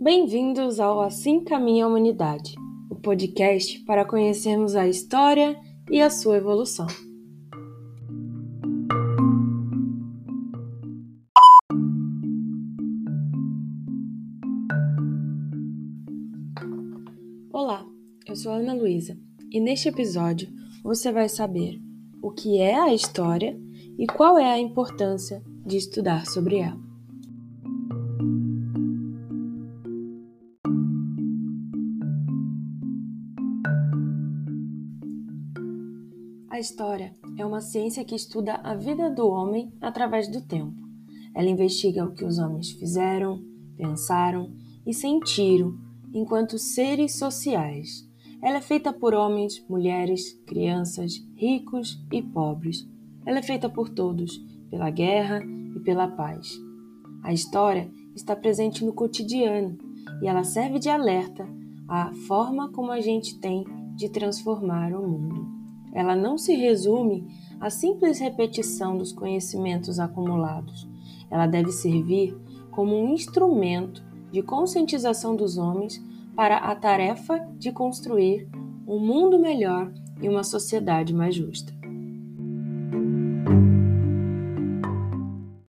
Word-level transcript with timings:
Bem-vindos 0.00 0.78
ao 0.80 1.00
Assim 1.00 1.42
Caminha 1.44 1.84
a 1.84 1.88
Humanidade, 1.88 2.54
o 2.90 2.94
podcast 2.94 3.78
para 3.84 4.04
conhecermos 4.04 4.76
a 4.76 4.86
história 4.86 5.58
e 5.90 6.00
a 6.00 6.10
sua 6.10 6.36
evolução. 6.36 6.86
Olá, 17.52 17.86
eu 18.26 18.36
sou 18.36 18.52
Ana 18.52 18.74
Luísa 18.74 19.18
e 19.50 19.58
neste 19.58 19.88
episódio 19.88 20.48
você 20.82 21.10
vai 21.10 21.28
saber 21.28 21.80
o 22.22 22.30
que 22.30 22.58
é 22.58 22.78
a 22.78 22.92
história 22.92 23.58
e 23.98 24.06
qual 24.06 24.38
é 24.38 24.52
a 24.52 24.58
importância 24.58 25.42
de 25.66 25.76
estudar 25.76 26.24
sobre 26.26 26.58
ela. 26.58 26.78
A 36.48 36.60
história 36.60 37.14
é 37.36 37.44
uma 37.44 37.60
ciência 37.60 38.04
que 38.04 38.14
estuda 38.14 38.54
a 38.64 38.74
vida 38.74 39.10
do 39.10 39.28
homem 39.28 39.72
através 39.80 40.28
do 40.28 40.40
tempo. 40.40 40.74
Ela 41.34 41.48
investiga 41.48 42.04
o 42.04 42.12
que 42.12 42.24
os 42.24 42.38
homens 42.38 42.70
fizeram, 42.72 43.44
pensaram 43.76 44.52
e 44.84 44.92
sentiram 44.92 45.78
enquanto 46.12 46.58
seres 46.58 47.16
sociais. 47.16 48.08
Ela 48.42 48.58
é 48.58 48.60
feita 48.60 48.92
por 48.92 49.14
homens, 49.14 49.64
mulheres, 49.68 50.32
crianças, 50.46 51.12
ricos 51.36 52.04
e 52.10 52.22
pobres. 52.22 52.88
Ela 53.26 53.38
é 53.38 53.42
feita 53.42 53.68
por 53.68 53.88
todos, 53.88 54.38
pela 54.70 54.90
guerra 54.90 55.42
e 55.74 55.80
pela 55.80 56.08
paz. 56.08 56.48
A 57.22 57.32
história 57.32 57.90
está 58.14 58.34
presente 58.34 58.84
no 58.84 58.92
cotidiano 58.92 59.76
e 60.22 60.26
ela 60.26 60.44
serve 60.44 60.78
de 60.78 60.88
alerta 60.88 61.46
à 61.88 62.12
forma 62.26 62.70
como 62.70 62.90
a 62.90 63.00
gente 63.00 63.38
tem 63.38 63.64
de 63.96 64.08
transformar 64.08 64.92
o 64.92 65.06
mundo. 65.06 65.46
Ela 65.92 66.14
não 66.14 66.38
se 66.38 66.54
resume 66.54 67.26
à 67.60 67.70
simples 67.70 68.18
repetição 68.18 68.96
dos 68.96 69.12
conhecimentos 69.12 69.98
acumulados. 69.98 70.88
Ela 71.30 71.46
deve 71.46 71.72
servir 71.72 72.36
como 72.70 72.96
um 72.96 73.12
instrumento 73.12 74.04
de 74.30 74.42
conscientização 74.42 75.34
dos 75.34 75.56
homens 75.58 76.02
para 76.36 76.58
a 76.58 76.74
tarefa 76.74 77.38
de 77.58 77.72
construir 77.72 78.48
um 78.86 78.98
mundo 79.00 79.38
melhor 79.38 79.92
e 80.22 80.28
uma 80.28 80.44
sociedade 80.44 81.12
mais 81.12 81.34
justa. 81.34 81.77